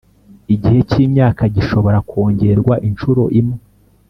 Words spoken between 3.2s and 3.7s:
imwe